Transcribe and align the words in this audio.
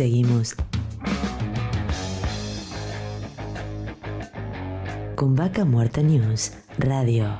Seguimos 0.00 0.54
con 5.14 5.34
Vaca 5.36 5.66
Muerta 5.66 6.00
News 6.00 6.52
Radio. 6.78 7.38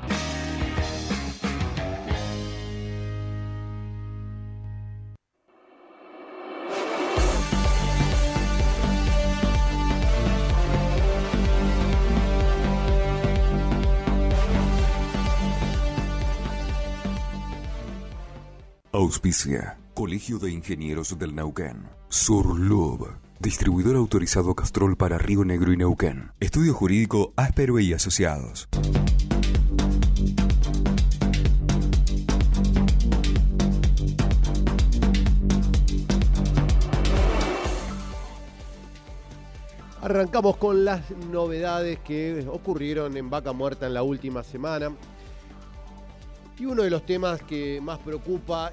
Auspicia. 18.92 19.78
Colegio 20.00 20.38
de 20.38 20.50
Ingenieros 20.50 21.18
del 21.18 21.34
Neuquén. 21.34 21.86
Surlub. 22.08 23.06
Distribuidor 23.38 23.96
autorizado 23.96 24.54
Castrol 24.54 24.96
para 24.96 25.18
Río 25.18 25.44
Negro 25.44 25.74
y 25.74 25.76
Neuquén. 25.76 26.32
Estudio 26.40 26.72
Jurídico 26.72 27.34
Áspero 27.36 27.78
y 27.78 27.92
Asociados. 27.92 28.66
Arrancamos 40.00 40.56
con 40.56 40.86
las 40.86 41.10
novedades 41.30 41.98
que 41.98 42.46
ocurrieron 42.50 43.18
en 43.18 43.28
Vaca 43.28 43.52
Muerta 43.52 43.86
en 43.86 43.92
la 43.92 44.02
última 44.02 44.42
semana. 44.44 44.96
Y 46.58 46.64
uno 46.64 46.84
de 46.84 46.88
los 46.88 47.04
temas 47.04 47.42
que 47.42 47.82
más 47.82 47.98
preocupa, 47.98 48.72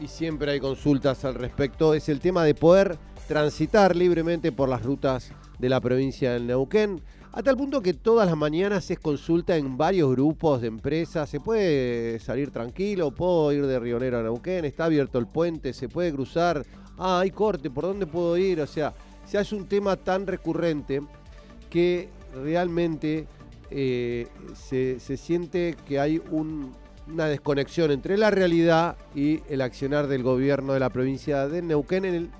y 0.00 0.08
siempre 0.08 0.52
hay 0.52 0.60
consultas 0.60 1.24
al 1.24 1.34
respecto, 1.34 1.94
es 1.94 2.08
el 2.08 2.20
tema 2.20 2.44
de 2.44 2.54
poder 2.54 2.96
transitar 3.26 3.96
libremente 3.96 4.52
por 4.52 4.68
las 4.68 4.82
rutas 4.82 5.32
de 5.58 5.68
la 5.68 5.80
provincia 5.80 6.32
del 6.32 6.46
Neuquén. 6.46 7.00
A 7.32 7.42
tal 7.42 7.56
punto 7.56 7.82
que 7.82 7.94
todas 7.94 8.26
las 8.26 8.36
mañanas 8.36 8.90
es 8.90 8.98
consulta 8.98 9.56
en 9.56 9.76
varios 9.76 10.10
grupos 10.10 10.62
de 10.62 10.68
empresas. 10.68 11.28
Se 11.28 11.40
puede 11.40 12.18
salir 12.20 12.50
tranquilo, 12.50 13.10
puedo 13.10 13.52
ir 13.52 13.66
de 13.66 13.78
Rionero 13.78 14.18
a 14.18 14.22
Neuquén, 14.22 14.64
está 14.64 14.86
abierto 14.86 15.18
el 15.18 15.26
puente, 15.26 15.72
se 15.72 15.88
puede 15.88 16.12
cruzar. 16.12 16.64
Ah, 16.96 17.20
hay 17.20 17.30
corte, 17.30 17.70
¿por 17.70 17.84
dónde 17.84 18.06
puedo 18.06 18.36
ir? 18.36 18.60
O 18.60 18.66
sea, 18.66 18.94
se 19.24 19.38
hace 19.38 19.54
un 19.54 19.66
tema 19.66 19.96
tan 19.96 20.26
recurrente 20.26 21.02
que 21.70 22.08
realmente 22.42 23.26
eh, 23.70 24.26
se, 24.54 24.98
se, 24.98 25.16
siente 25.16 25.76
que 25.86 26.00
hay 26.00 26.20
un, 26.30 26.72
una 27.12 27.26
desconexión 27.26 27.90
entre 27.90 28.16
la 28.16 28.30
realidad 28.30 28.96
y 29.14 29.40
el 29.48 29.60
accionar 29.60 30.06
del 30.06 30.22
gobierno 30.22 30.74
de 30.74 30.80
la 30.80 30.90
provincia 30.90 31.48
de 31.48 31.62
Neuquén 31.62 32.04
en, 32.04 32.14
el, 32.14 32.30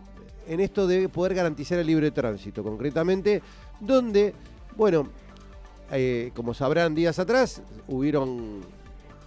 en 0.46 0.60
esto 0.60 0.86
de 0.86 1.08
poder 1.08 1.34
garantizar 1.34 1.78
el 1.78 1.86
libre 1.86 2.10
tránsito, 2.10 2.62
concretamente, 2.62 3.42
donde, 3.80 4.34
bueno, 4.76 5.08
eh, 5.90 6.30
como 6.34 6.54
sabrán 6.54 6.94
días 6.94 7.18
atrás, 7.18 7.62
hubieron 7.86 8.60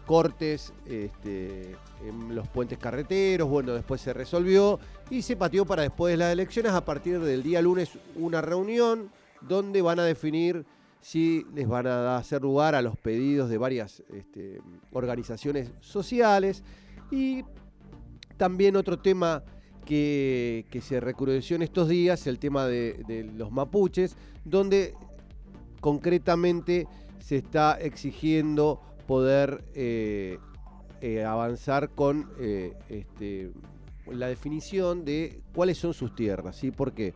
cortes 0.06 0.74
este, 0.86 1.76
en 2.06 2.36
los 2.36 2.48
puentes 2.48 2.78
carreteros, 2.78 3.48
bueno, 3.48 3.74
después 3.74 4.02
se 4.02 4.14
resolvió 4.14 4.80
y 5.10 5.22
se 5.22 5.36
pateó 5.36 5.66
para 5.66 5.84
después 5.84 6.12
de 6.12 6.18
las 6.18 6.32
elecciones. 6.32 6.74
A 6.74 6.84
partir 6.84 7.20
del 7.20 7.44
día 7.44 7.62
lunes 7.62 7.92
una 8.16 8.42
reunión 8.42 9.10
donde 9.42 9.82
van 9.82 10.00
a 10.00 10.04
definir 10.04 10.66
si 11.02 11.46
les 11.54 11.68
van 11.68 11.88
a 11.88 12.18
hacer 12.18 12.42
lugar 12.42 12.76
a 12.76 12.82
los 12.82 12.98
pedidos 12.98 13.50
de 13.50 13.58
varias 13.58 14.04
este, 14.14 14.62
organizaciones 14.92 15.72
sociales 15.82 16.64
y 17.10 17.44
también 18.38 18.76
otro 18.76 19.00
tema 19.00 19.44
que, 19.86 20.66
que, 20.70 20.80
se 20.80 21.00
recrudeció 21.00 21.56
en 21.56 21.64
estos 21.64 21.90
días, 21.90 22.28
el 22.28 22.40
tema 22.40 22.68
de, 22.68 23.04
de 23.08 23.24
los 23.24 23.52
mapuches, 23.52 24.16
donde 24.46 24.94
concretamente 25.80 26.88
se 27.20 27.38
está 27.38 27.80
exigiendo 27.80 28.80
poder 29.08 29.64
eh, 29.74 30.38
eh, 31.02 31.24
avanzar 31.24 31.90
con 31.90 32.30
eh, 32.40 32.74
este, 32.90 33.52
la 34.10 34.28
definición 34.28 35.04
de 35.04 35.42
cuáles 35.54 35.78
son 35.78 35.94
sus 35.94 36.16
tierras, 36.16 36.56
¿sí? 36.56 36.72
Porque 36.72 37.14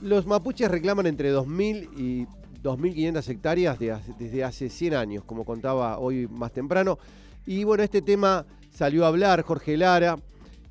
los 0.00 0.26
mapuches 0.26 0.70
reclaman 0.70 1.06
entre 1.06 1.34
2.000 1.34 1.98
y 1.98 2.26
2.500 2.62 3.28
hectáreas 3.28 3.78
de, 3.78 3.96
desde 4.18 4.44
hace 4.44 4.68
100 4.68 4.94
años, 4.94 5.24
como 5.24 5.44
contaba 5.44 5.98
hoy 5.98 6.28
más 6.28 6.52
temprano. 6.52 6.98
Y 7.46 7.64
bueno, 7.64 7.82
este 7.82 8.02
tema 8.02 8.46
salió 8.72 9.04
a 9.04 9.08
hablar 9.08 9.42
Jorge 9.42 9.76
Lara, 9.76 10.18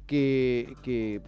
que, 0.07 1.22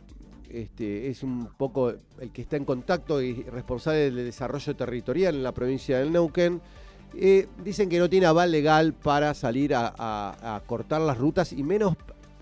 este, 0.49 1.09
es 1.09 1.23
un 1.23 1.49
poco 1.57 1.93
el 2.19 2.31
que 2.31 2.41
está 2.41 2.57
en 2.57 2.65
contacto 2.65 3.21
y 3.21 3.43
responsable 3.43 4.11
del 4.11 4.15
desarrollo 4.15 4.75
territorial 4.75 5.35
en 5.35 5.43
la 5.43 5.51
provincia 5.51 5.99
del 5.99 6.11
Neuquén. 6.11 6.61
Eh, 7.15 7.47
dicen 7.63 7.89
que 7.89 7.99
no 7.99 8.09
tiene 8.09 8.25
aval 8.25 8.51
legal 8.51 8.93
para 8.93 9.33
salir 9.33 9.73
a, 9.75 10.61
cortar 10.65 11.01
las 11.01 11.17
rutas 11.17 11.53
y 11.53 11.63
menos 11.63 11.95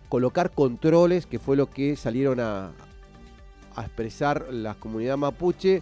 colocar 0.10 0.52
controles, 0.52 1.26
que 1.26 1.40
fue 1.40 1.56
lo 1.56 1.70
que 1.70 1.96
salieron 1.96 2.40
a, 2.40 2.72
a 3.76 3.82
expresar 3.82 4.48
la 4.52 4.76
comunidad 4.76 5.18
mapuche 5.18 5.82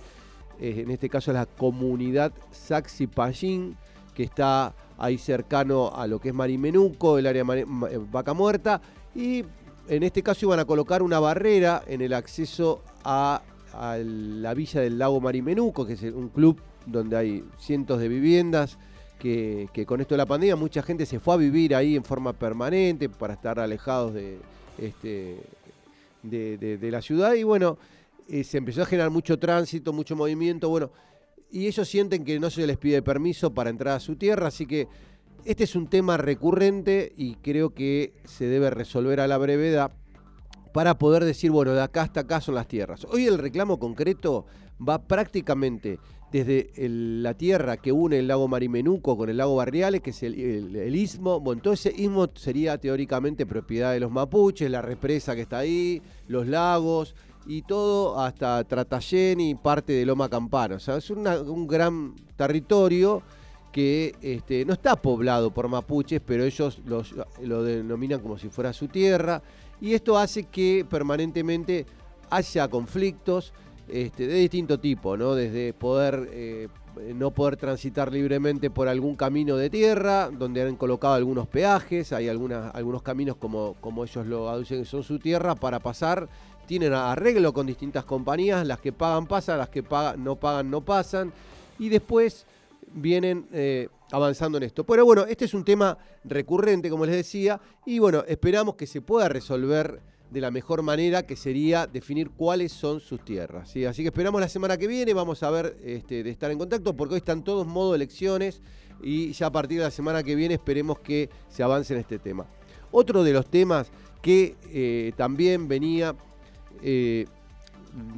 en 0.59 0.91
este 0.91 1.09
caso 1.09 1.31
la 1.31 1.45
comunidad 1.45 2.33
Saxi 2.51 3.07
Pallín, 3.07 3.77
que 4.13 4.23
está 4.23 4.73
ahí 4.97 5.17
cercano 5.17 5.91
a 5.95 6.05
lo 6.07 6.19
que 6.19 6.29
es 6.29 6.35
Marimenuco, 6.35 7.17
el 7.17 7.27
área 7.27 7.43
Mar 7.43 7.65
Vaca 8.11 8.33
Muerta, 8.33 8.81
y 9.15 9.45
en 9.87 10.03
este 10.03 10.21
caso 10.21 10.45
iban 10.45 10.59
a 10.59 10.65
colocar 10.65 11.01
una 11.01 11.19
barrera 11.19 11.83
en 11.87 12.01
el 12.01 12.13
acceso 12.13 12.83
a, 13.03 13.41
la 13.73 14.53
villa 14.55 14.81
del 14.81 14.97
lago 14.97 15.21
Marimenuco, 15.21 15.85
que 15.85 15.93
es 15.93 16.01
un 16.01 16.29
club 16.29 16.59
donde 16.85 17.15
hay 17.15 17.45
cientos 17.59 17.99
de 17.99 18.07
viviendas, 18.07 18.77
que, 19.19 19.69
con 19.85 20.01
esto 20.01 20.15
de 20.15 20.17
la 20.17 20.25
pandemia 20.25 20.55
mucha 20.55 20.81
gente 20.81 21.05
se 21.05 21.19
fue 21.19 21.35
a 21.35 21.37
vivir 21.37 21.75
ahí 21.75 21.95
en 21.95 22.03
forma 22.03 22.33
permanente 22.33 23.09
para 23.09 23.35
estar 23.35 23.59
alejados 23.59 24.13
de, 24.13 24.39
este, 24.77 25.37
de, 26.23 26.57
de, 26.57 26.77
de 26.77 26.91
la 26.91 27.01
ciudad. 27.01 27.33
Y 27.33 27.43
bueno, 27.43 27.77
se 28.43 28.57
empezó 28.57 28.83
a 28.83 28.85
generar 28.85 29.09
mucho 29.09 29.39
tránsito, 29.39 29.93
mucho 29.93 30.15
movimiento, 30.15 30.69
bueno, 30.69 30.91
y 31.51 31.67
ellos 31.67 31.87
sienten 31.87 32.23
que 32.23 32.39
no 32.39 32.49
se 32.49 32.67
les 32.67 32.77
pide 32.77 33.01
permiso 33.01 33.53
para 33.53 33.69
entrar 33.69 33.95
a 33.95 33.99
su 33.99 34.15
tierra, 34.15 34.47
así 34.47 34.65
que 34.65 34.87
este 35.45 35.63
es 35.63 35.75
un 35.75 35.87
tema 35.87 36.17
recurrente 36.17 37.13
y 37.15 37.35
creo 37.35 37.73
que 37.73 38.13
se 38.25 38.45
debe 38.45 38.69
resolver 38.69 39.19
a 39.19 39.27
la 39.27 39.37
brevedad 39.37 39.91
para 40.73 40.97
poder 40.97 41.25
decir, 41.25 41.49
bueno, 41.51 41.73
de 41.73 41.81
acá 41.81 42.03
hasta 42.03 42.21
acá 42.21 42.41
son 42.41 42.55
las 42.55 42.67
tierras. 42.67 43.05
Hoy 43.05 43.25
el 43.25 43.37
reclamo 43.37 43.79
concreto 43.79 44.45
va 44.87 45.01
prácticamente 45.07 45.99
desde 46.31 46.69
la 46.77 47.33
tierra 47.33 47.77
que 47.77 47.91
une 47.91 48.19
el 48.19 48.27
lago 48.27 48.47
Marimenuco 48.47 49.17
con 49.17 49.29
el 49.29 49.37
lago 49.37 49.55
Barriales, 49.55 50.01
que 50.01 50.11
es 50.11 50.21
el, 50.21 50.95
istmo. 50.95 51.39
Bueno, 51.39 51.61
todo 51.61 51.73
ese 51.73 51.91
istmo 51.95 52.29
sería 52.35 52.77
teóricamente 52.77 53.47
propiedad 53.47 53.93
de 53.93 53.99
los 53.99 54.11
mapuches, 54.11 54.69
la 54.69 54.81
represa 54.81 55.35
que 55.35 55.41
está 55.41 55.59
ahí, 55.59 56.01
los 56.27 56.47
lagos 56.47 57.15
y 57.49 57.63
todo 57.63 58.19
hasta 58.19 58.63
Tratallén 58.63 59.41
y 59.41 59.55
parte 59.55 59.91
de 59.93 60.05
Loma 60.05 60.29
Campana. 60.29 60.75
O 60.75 60.79
sea, 60.79 60.97
es 60.97 61.09
un 61.09 61.65
gran 61.65 62.13
territorio 62.35 63.23
que 63.71 64.15
este, 64.21 64.63
no 64.65 64.73
está 64.73 64.95
poblado 64.95 65.49
por 65.49 65.67
mapuches, 65.67 66.21
pero 66.23 66.43
ellos 66.43 66.79
los, 66.85 67.15
lo 67.41 67.63
denominan 67.63 68.19
como 68.19 68.37
si 68.37 68.49
fuera 68.49 68.71
su 68.71 68.87
tierra. 68.87 69.41
Y 69.81 69.95
esto 69.95 70.15
hace 70.15 70.43
que 70.43 70.85
permanentemente 70.87 71.87
haya 72.29 72.67
conflictos 72.67 73.51
este, 73.87 74.27
de 74.27 74.35
distinto 74.35 74.79
tipo, 74.79 75.17
¿no? 75.17 75.33
Desde 75.33 75.73
poder 75.73 76.29
eh, 76.31 76.67
no 77.15 77.31
poder 77.31 77.57
transitar 77.57 78.11
libremente 78.11 78.69
por 78.69 78.87
algún 78.87 79.15
camino 79.15 79.55
de 79.57 79.71
tierra, 79.71 80.29
donde 80.31 80.61
han 80.61 80.75
colocado 80.75 81.15
algunos 81.15 81.47
peajes, 81.47 82.13
hay 82.13 82.27
algunas, 82.27 82.75
algunos 82.75 83.01
caminos 83.01 83.37
como, 83.37 83.75
como 83.81 84.03
ellos 84.03 84.27
lo 84.27 84.49
aducen 84.49 84.81
que 84.81 84.85
son 84.85 85.01
su 85.01 85.17
tierra 85.17 85.55
para 85.55 85.79
pasar, 85.79 86.29
tienen 86.69 86.93
arreglo 86.93 87.51
con 87.51 87.65
distintas 87.65 88.05
compañías, 88.05 88.63
las 88.63 88.79
que 88.79 88.93
pagan 88.93 89.25
pasan, 89.25 89.57
las 89.57 89.69
que 89.69 89.81
pagan, 89.81 90.23
no 90.23 90.35
pagan 90.35 90.69
no 90.69 90.85
pasan, 90.85 91.33
y 91.79 91.89
después 91.89 92.45
vienen 92.93 93.47
eh, 93.51 93.87
avanzando 94.11 94.59
en 94.59 94.65
esto. 94.65 94.83
Pero 94.83 95.03
bueno, 95.03 95.25
este 95.25 95.45
es 95.45 95.55
un 95.55 95.65
tema 95.65 95.97
recurrente, 96.23 96.91
como 96.91 97.07
les 97.07 97.15
decía, 97.15 97.59
y 97.87 97.97
bueno, 97.97 98.23
esperamos 98.27 98.75
que 98.75 98.85
se 98.85 99.01
pueda 99.01 99.27
resolver 99.27 99.99
de 100.29 100.41
la 100.41 100.51
mejor 100.51 100.83
manera, 100.83 101.25
que 101.25 101.35
sería 101.35 101.87
definir 101.87 102.29
cuáles 102.29 102.71
son 102.71 102.99
sus 102.99 103.25
tierras. 103.25 103.71
¿sí? 103.71 103.85
Así 103.85 104.03
que 104.03 104.09
esperamos 104.09 104.39
la 104.39 104.47
semana 104.47 104.77
que 104.77 104.85
viene, 104.85 105.15
vamos 105.15 105.41
a 105.41 105.49
ver 105.49 105.75
este, 105.83 106.21
de 106.21 106.29
estar 106.29 106.51
en 106.51 106.59
contacto, 106.59 106.95
porque 106.95 107.15
hoy 107.15 107.17
están 107.17 107.43
todos 107.43 107.65
modo 107.65 107.95
elecciones 107.95 108.61
y 109.01 109.31
ya 109.31 109.47
a 109.47 109.51
partir 109.51 109.79
de 109.79 109.85
la 109.85 109.91
semana 109.91 110.21
que 110.21 110.35
viene 110.35 110.53
esperemos 110.53 110.99
que 110.99 111.31
se 111.49 111.63
avance 111.63 111.95
en 111.95 112.01
este 112.01 112.19
tema. 112.19 112.45
Otro 112.91 113.23
de 113.23 113.33
los 113.33 113.47
temas 113.47 113.91
que 114.21 114.55
eh, 114.71 115.13
también 115.15 115.67
venía 115.67 116.15
eh, 116.81 117.25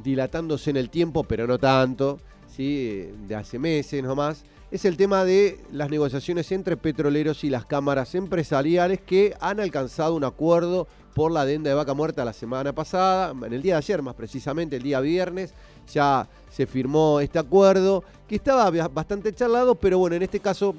dilatándose 0.02 0.70
en 0.70 0.76
el 0.76 0.90
tiempo, 0.90 1.24
pero 1.24 1.46
no 1.46 1.58
tanto, 1.58 2.18
¿sí? 2.54 3.08
de 3.26 3.34
hace 3.34 3.58
meses 3.58 4.02
nomás, 4.02 4.44
es 4.70 4.86
el 4.86 4.96
tema 4.96 5.24
de 5.24 5.60
las 5.70 5.90
negociaciones 5.90 6.50
entre 6.50 6.78
petroleros 6.78 7.44
y 7.44 7.50
las 7.50 7.66
cámaras 7.66 8.14
empresariales 8.14 9.00
que 9.00 9.34
han 9.38 9.60
alcanzado 9.60 10.14
un 10.14 10.24
acuerdo 10.24 10.88
por 11.14 11.30
la 11.30 11.42
adenda 11.42 11.68
de 11.68 11.76
vaca 11.76 11.92
muerta 11.92 12.24
la 12.24 12.32
semana 12.32 12.72
pasada, 12.72 13.34
en 13.46 13.52
el 13.52 13.60
día 13.60 13.74
de 13.74 13.78
ayer 13.78 14.00
más 14.00 14.14
precisamente, 14.14 14.76
el 14.76 14.82
día 14.82 15.00
viernes, 15.00 15.52
ya 15.92 16.26
se 16.50 16.66
firmó 16.66 17.20
este 17.20 17.38
acuerdo 17.38 18.02
que 18.26 18.36
estaba 18.36 18.70
bastante 18.88 19.34
charlado, 19.34 19.74
pero 19.74 19.98
bueno, 19.98 20.16
en 20.16 20.22
este 20.22 20.40
caso 20.40 20.74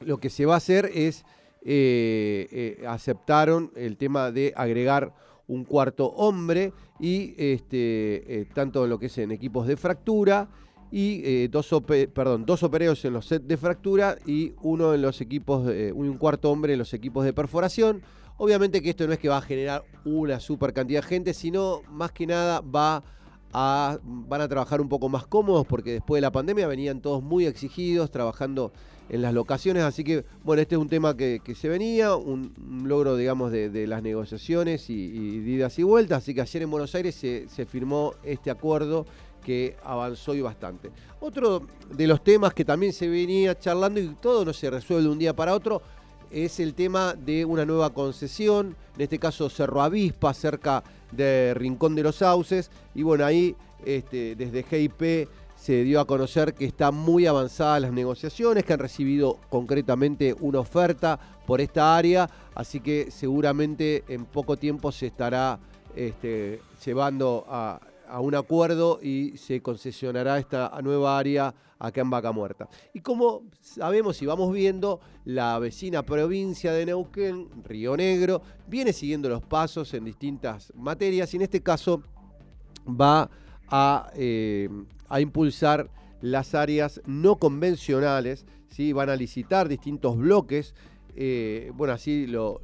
lo 0.00 0.18
que 0.18 0.30
se 0.30 0.46
va 0.46 0.54
a 0.54 0.58
hacer 0.58 0.90
es, 0.94 1.24
eh, 1.64 2.46
eh, 2.52 2.84
aceptaron 2.86 3.72
el 3.74 3.96
tema 3.96 4.30
de 4.30 4.52
agregar 4.56 5.12
un 5.48 5.64
cuarto 5.64 6.06
hombre 6.06 6.72
y 7.00 7.34
este, 7.36 8.46
tanto 8.54 8.84
en 8.84 8.90
lo 8.90 8.98
que 8.98 9.06
es 9.06 9.18
en 9.18 9.32
equipos 9.32 9.66
de 9.66 9.76
fractura 9.76 10.48
y 10.90 11.20
eh, 11.24 11.48
dos, 11.50 11.68
perdón, 12.14 12.46
dos 12.46 12.62
opereos 12.62 13.04
en 13.04 13.12
los 13.12 13.26
sets 13.26 13.46
de 13.46 13.56
fractura 13.56 14.16
y 14.24 14.54
uno 14.62 14.94
en 14.94 15.02
los 15.02 15.20
equipos, 15.20 15.70
un 15.94 16.16
cuarto 16.16 16.50
hombre 16.50 16.74
en 16.74 16.78
los 16.78 16.94
equipos 16.94 17.24
de 17.24 17.32
perforación. 17.32 18.02
Obviamente 18.38 18.80
que 18.80 18.90
esto 18.90 19.06
no 19.06 19.12
es 19.12 19.18
que 19.18 19.28
va 19.28 19.38
a 19.38 19.42
generar 19.42 19.84
una 20.04 20.38
super 20.38 20.72
cantidad 20.72 21.02
de 21.02 21.08
gente, 21.08 21.34
sino 21.34 21.82
más 21.90 22.12
que 22.12 22.26
nada 22.26 22.60
va 22.60 22.96
a, 22.96 23.02
van 23.52 24.40
a 24.40 24.48
trabajar 24.48 24.80
un 24.80 24.88
poco 24.88 25.08
más 25.08 25.26
cómodos 25.26 25.66
porque 25.66 25.92
después 25.92 26.18
de 26.18 26.22
la 26.22 26.32
pandemia 26.32 26.66
venían 26.66 27.00
todos 27.00 27.22
muy 27.22 27.46
exigidos 27.46 28.10
trabajando 28.10 28.72
en 29.08 29.22
las 29.22 29.32
locaciones, 29.32 29.84
así 29.84 30.04
que 30.04 30.24
bueno, 30.44 30.60
este 30.60 30.74
es 30.74 30.80
un 30.80 30.88
tema 30.88 31.16
que, 31.16 31.40
se 31.54 31.68
venía, 31.68 32.14
un, 32.14 32.52
logro 32.84 33.16
digamos 33.16 33.50
de, 33.50 33.86
las 33.86 34.02
negociaciones 34.02 34.90
y, 34.90 34.94
y, 34.94 35.50
idas 35.50 35.78
y 35.78 35.82
vueltas, 35.82 36.18
así 36.18 36.34
que 36.34 36.42
ayer 36.42 36.62
en 36.62 36.70
Buenos 36.70 36.94
Aires 36.94 37.14
se, 37.14 37.48
se 37.48 37.64
firmó 37.64 38.12
este 38.22 38.50
acuerdo 38.50 39.06
que 39.42 39.76
avanzó 39.82 40.34
y 40.34 40.42
bastante. 40.42 40.90
Otro 41.20 41.66
de 41.90 42.06
los 42.06 42.22
temas 42.22 42.52
que 42.52 42.66
también 42.66 42.92
se 42.92 43.08
venía 43.08 43.58
charlando 43.58 43.98
y 43.98 44.08
todo 44.20 44.44
no 44.44 44.52
se 44.52 44.68
resuelve 44.68 45.04
de 45.04 45.08
un 45.08 45.18
día 45.18 45.34
para 45.34 45.54
otro 45.54 45.80
es 46.30 46.60
el 46.60 46.74
tema 46.74 47.14
de 47.14 47.44
una 47.44 47.64
nueva 47.64 47.90
concesión, 47.90 48.76
en 48.96 49.02
este 49.02 49.18
caso 49.18 49.48
Cerro 49.48 49.82
Avispa, 49.82 50.34
cerca 50.34 50.82
de 51.12 51.54
Rincón 51.54 51.94
de 51.94 52.02
los 52.02 52.16
Sauces. 52.16 52.70
Y 52.94 53.02
bueno, 53.02 53.24
ahí 53.24 53.56
este, 53.84 54.34
desde 54.36 54.62
GIP 54.62 55.28
se 55.56 55.82
dio 55.82 56.00
a 56.00 56.06
conocer 56.06 56.54
que 56.54 56.64
están 56.64 56.94
muy 56.94 57.26
avanzadas 57.26 57.82
las 57.82 57.92
negociaciones, 57.92 58.64
que 58.64 58.72
han 58.72 58.78
recibido 58.78 59.38
concretamente 59.48 60.34
una 60.40 60.60
oferta 60.60 61.18
por 61.46 61.60
esta 61.60 61.96
área, 61.96 62.30
así 62.54 62.80
que 62.80 63.10
seguramente 63.10 64.04
en 64.08 64.24
poco 64.24 64.56
tiempo 64.56 64.92
se 64.92 65.06
estará 65.06 65.58
este, 65.96 66.60
llevando 66.84 67.44
a, 67.48 67.80
a 68.08 68.20
un 68.20 68.34
acuerdo 68.34 69.00
y 69.02 69.36
se 69.36 69.60
concesionará 69.60 70.38
esta 70.38 70.78
nueva 70.82 71.18
área 71.18 71.54
acá 71.78 72.00
en 72.00 72.10
Vaca 72.10 72.32
Muerta. 72.32 72.68
Y 72.92 73.00
como 73.00 73.42
sabemos 73.60 74.20
y 74.22 74.26
vamos 74.26 74.52
viendo, 74.52 75.00
la 75.24 75.58
vecina 75.58 76.02
provincia 76.02 76.72
de 76.72 76.86
Neuquén, 76.86 77.48
Río 77.64 77.96
Negro, 77.96 78.42
viene 78.66 78.92
siguiendo 78.92 79.28
los 79.28 79.42
pasos 79.42 79.94
en 79.94 80.04
distintas 80.04 80.72
materias 80.74 81.32
y 81.32 81.36
en 81.36 81.42
este 81.42 81.62
caso 81.62 82.02
va 82.88 83.30
a, 83.68 84.10
eh, 84.14 84.68
impulsar 85.20 85.90
las 86.20 86.54
áreas 86.54 87.00
no 87.06 87.36
convencionales, 87.36 88.44
¿sí? 88.68 88.92
van 88.92 89.10
a 89.10 89.16
licitar 89.16 89.68
distintos 89.68 90.16
bloques 90.16 90.74
eh, 91.16 91.72
bueno, 91.74 91.94
así 91.94 92.26
lo, 92.26 92.60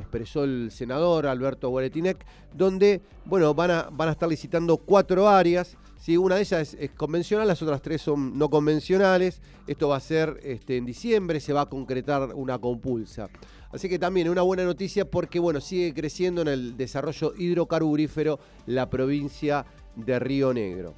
expresó 0.00 0.44
el 0.44 0.70
senador 0.70 1.26
Alberto 1.26 1.68
Guaretinec, 1.70 2.24
donde, 2.52 3.00
bueno, 3.24 3.54
van 3.54 3.70
a, 3.70 3.88
van 3.90 4.08
a 4.08 4.12
estar 4.12 4.28
licitando 4.28 4.76
cuatro 4.76 5.28
áreas, 5.28 5.76
¿sí? 5.98 6.16
una 6.16 6.36
de 6.36 6.42
ellas 6.42 6.76
es, 6.78 6.90
convencional, 6.90 7.48
las 7.48 7.62
otras 7.62 7.82
tres 7.82 8.02
son 8.02 8.38
no 8.38 8.50
convencionales, 8.50 9.40
esto 9.66 9.88
va 9.88 9.96
a 9.96 10.00
ser 10.00 10.40
este, 10.42 10.76
en 10.76 10.86
diciembre, 10.86 11.40
se 11.40 11.52
va 11.52 11.62
a 11.62 11.66
concretar 11.66 12.34
una 12.34 12.58
compulsa. 12.58 13.28
Así 13.72 13.88
que 13.88 13.98
también 13.98 14.28
una 14.28 14.42
buena 14.42 14.64
noticia 14.64 15.04
porque, 15.10 15.38
bueno, 15.38 15.60
sigue 15.60 15.92
creciendo 15.92 16.42
en 16.42 16.48
el 16.48 16.76
desarrollo 16.76 17.34
hidrocarburífero 17.36 18.38
la 18.66 18.88
provincia 18.88 19.66
de 19.96 20.18
Río 20.18 20.54
Negro. 20.54 20.94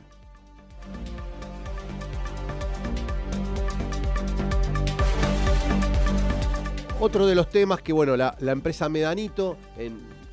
Otro 7.00 7.28
de 7.28 7.36
los 7.36 7.48
temas 7.48 7.80
que, 7.80 7.92
bueno, 7.92 8.16
la, 8.16 8.34
empresa 8.40 8.88
Medanito, 8.88 9.56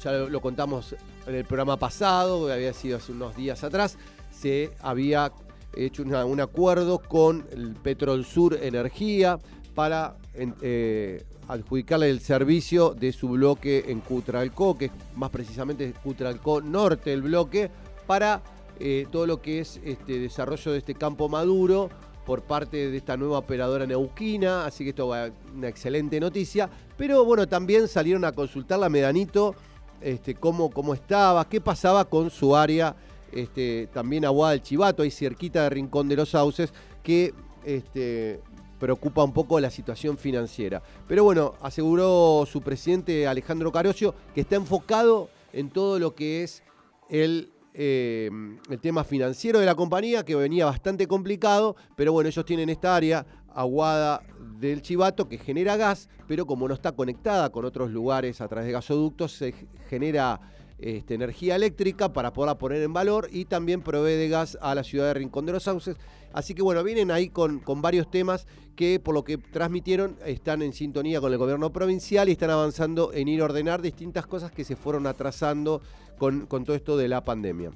ya 0.04 0.12
lo, 0.14 0.42
contamos 0.42 0.96
en 1.28 1.36
el 1.36 1.46
programa 1.46 1.78
pasado, 1.78 2.52
había 2.52 2.74
sido 2.74 2.98
hace 2.98 3.12
unos 3.12 3.36
días 3.36 3.64
atrás, 3.64 4.00
se 4.32 4.72
había 4.82 5.32
hecho 5.78 6.02
un 6.02 6.40
acuerdo 6.42 6.98
con 6.98 7.46
el 7.52 7.76
Petrol 7.76 8.26
Sur 8.26 8.58
Energía 8.60 9.38
para 9.76 10.16
eh, 10.34 11.24
adjudicarle 11.48 12.10
el 12.10 12.20
servicio 12.20 12.96
de 12.96 13.14
su 13.14 13.30
bloque 13.30 13.86
en 13.90 14.00
Cutralcó, 14.00 14.76
que 14.76 14.86
es 14.86 14.92
más 15.16 15.30
precisamente 15.30 15.94
Cutralcó 16.04 16.62
Norte 16.62 17.14
el 17.14 17.22
bloque, 17.22 17.70
para 18.08 18.42
eh, 18.80 19.06
todo 19.12 19.28
lo 19.28 19.40
que 19.40 19.60
es 19.60 19.80
este 19.84 20.18
desarrollo 20.18 20.72
de 20.72 20.80
este 20.80 20.96
campo 20.96 21.30
maduro 21.30 21.92
por 22.26 22.42
parte 22.42 22.90
de 22.90 22.98
esta 22.98 23.16
nueva 23.16 23.38
operadora 23.38 23.86
neuquina, 23.86 24.66
así 24.66 24.84
que 24.84 24.90
esto 24.90 25.08
va 25.08 25.30
una 25.56 25.68
excelente 25.68 26.20
noticia. 26.20 26.70
Pero 26.98 27.24
bueno, 27.24 27.48
también 27.48 27.88
salieron 27.88 28.26
a 28.26 28.32
consultar 28.32 28.80
la 28.80 28.90
Medanito, 28.90 29.56
este, 30.02 30.36
cómo, 30.36 30.70
cómo 30.70 30.94
estaba, 30.94 31.48
qué 31.48 31.62
pasaba 31.62 32.06
con 32.06 32.30
su 32.30 32.56
área, 32.56 32.96
este, 33.32 33.88
también 33.94 34.26
Aguada 34.26 34.54
del 34.54 34.62
Chivato, 34.62 35.04
ahí 35.04 35.12
cerquita 35.12 35.64
de 35.64 35.70
Rincón 35.70 36.08
de 36.08 36.16
los 36.16 36.30
Sauces, 36.30 36.74
que 37.04 37.34
este, 37.64 38.42
preocupa 38.80 39.24
un 39.24 39.34
poco 39.34 39.60
la 39.60 39.70
situación 39.70 40.18
financiera. 40.18 40.82
Pero 41.08 41.24
bueno, 41.24 41.54
aseguró 41.62 42.46
su 42.46 42.62
presidente 42.62 43.28
Alejandro 43.28 43.72
Carosio 43.72 44.16
que 44.34 44.42
está 44.42 44.56
enfocado 44.56 45.30
en 45.54 45.70
todo 45.70 46.00
lo 46.00 46.16
que 46.16 46.44
es 46.44 46.64
el 47.10 47.52
eh, 47.78 48.30
el 48.70 48.80
tema 48.80 49.04
financiero 49.04 49.60
de 49.60 49.66
la 49.66 49.76
compañía, 49.76 50.24
que 50.24 50.36
venía 50.36 50.66
bastante 50.66 51.08
complicado, 51.08 51.76
pero 51.96 52.14
bueno, 52.14 52.30
ellos 52.30 52.46
tienen 52.46 52.70
esta 52.70 52.96
área 52.96 53.26
aguada 53.54 54.22
del 54.60 54.82
Chivato 54.82 55.28
que 55.28 55.38
genera 55.38 55.76
gas, 55.76 56.10
pero 56.28 56.46
como 56.46 56.68
no 56.68 56.74
está 56.74 56.94
conectada 56.94 57.50
con 57.52 57.66
otros 57.66 57.92
lugares 57.92 58.42
a 58.42 58.48
través 58.48 58.68
de 58.68 58.74
gasoductos, 58.74 59.34
se 59.34 59.54
genera 59.90 60.40
este, 60.78 61.14
energía 61.14 61.56
eléctrica 61.56 62.12
para 62.12 62.34
poderla 62.34 62.58
poner 62.58 62.82
en 62.82 62.94
valor 62.94 63.30
y 63.32 63.46
también 63.46 63.82
provee 63.82 64.16
de 64.16 64.30
gas 64.30 64.58
a 64.62 64.76
la 64.76 64.84
ciudad 64.84 65.08
de 65.08 65.14
Rincón 65.16 65.46
de 65.46 65.54
los 65.54 65.64
Sauces. 65.64 65.98
Así 66.34 66.54
que 66.54 66.62
bueno, 66.62 66.84
vienen 66.84 67.12
ahí 67.12 67.30
con, 67.30 67.60
con 67.60 67.82
varios 67.82 68.12
temas 68.12 68.46
que 68.76 69.00
por 69.00 69.14
lo 69.14 69.24
que 69.24 69.38
transmitieron 69.38 70.18
están 70.26 70.62
en 70.62 70.74
sintonía 70.74 71.22
con 71.22 71.32
el 71.32 71.38
gobierno 71.38 71.72
provincial 71.72 72.28
y 72.28 72.34
están 72.34 72.50
avanzando 72.50 73.14
en 73.14 73.28
ir 73.28 73.42
a 73.42 73.46
ordenar 73.46 73.82
distintas 73.82 74.28
cosas 74.28 74.52
que 74.52 74.66
se 74.66 74.76
fueron 74.76 75.08
atrasando 75.08 75.82
con, 76.18 76.46
con 76.46 76.66
todo 76.66 76.76
esto 76.76 76.98
de 76.98 77.08
la 77.08 77.24
pandemia. 77.24 77.72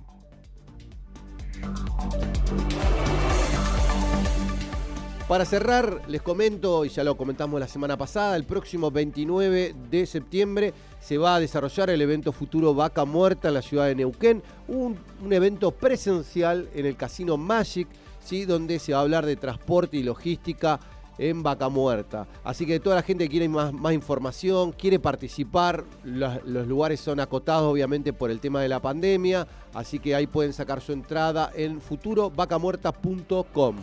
Para 5.30 5.46
cerrar, 5.46 6.02
les 6.08 6.24
comento, 6.24 6.84
y 6.86 6.90
ya 6.90 7.04
lo 7.04 7.16
comentamos 7.16 7.60
la 7.60 7.68
semana 7.68 7.96
pasada, 7.96 8.36
el 8.36 8.46
próximo 8.46 8.90
29 8.90 9.76
de 9.92 10.08
septiembre 10.08 10.74
se 11.00 11.20
va 11.20 11.36
a 11.36 11.40
desarrollar 11.40 11.92
el 11.92 12.02
evento 12.02 12.32
futuro 12.32 12.74
Vaca 12.74 13.06
Muerta 13.06 13.50
en 13.50 13.54
la 13.54 13.62
ciudad 13.62 13.86
de 13.86 13.94
Neuquén, 13.94 14.42
un, 14.68 14.98
evento 15.30 15.70
presencial 15.70 16.68
en 16.74 16.88
el 16.88 16.96
Casino 16.96 17.38
Magic, 17.38 17.88
¿sí? 18.26 18.46
donde 18.46 18.80
se 18.80 18.94
va 18.94 18.98
a 18.98 19.02
hablar 19.04 19.24
de 19.28 19.36
transporte 19.36 19.98
y 19.98 20.04
logística 20.04 20.80
en 21.20 21.44
Vaca 21.44 21.70
Muerta. 21.70 22.26
Así 22.44 22.66
que 22.66 22.80
toda 22.80 22.96
la 22.96 23.04
gente 23.04 23.26
que 23.26 23.30
quiere 23.30 23.50
más, 23.50 23.72
más 23.72 23.94
información, 23.94 24.72
quiere 24.72 24.98
participar, 24.98 25.86
los, 26.04 26.44
los, 26.44 26.66
lugares 26.66 27.02
son 27.02 27.20
acotados 27.20 27.72
obviamente 27.72 28.14
por 28.14 28.32
el 28.32 28.40
tema 28.40 28.64
de 28.64 28.70
la 28.70 28.80
pandemia, 28.82 29.48
así 29.76 30.00
que 30.00 30.16
ahí 30.16 30.26
pueden 30.26 30.54
sacar 30.54 30.82
su 30.82 30.92
entrada 30.92 31.52
en 31.54 31.80
futurovacamuerta.com. 31.82 33.76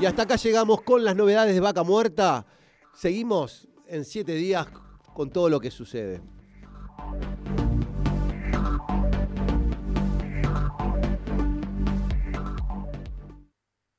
Y 0.00 0.06
hasta 0.06 0.22
acá 0.22 0.36
llegamos 0.36 0.82
con 0.82 1.04
las 1.04 1.16
novedades 1.16 1.54
de 1.54 1.60
Vaca 1.60 1.82
Muerta. 1.82 2.46
Seguimos 2.94 3.66
en 3.88 4.04
siete 4.04 4.34
días 4.34 4.68
con 5.12 5.30
todo 5.30 5.48
lo 5.48 5.58
que 5.58 5.72
sucede. 5.72 6.22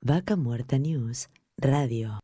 Vaca 0.02 0.38
Muerta 0.38 0.78
News 0.78 1.30
Radio. 1.58 2.20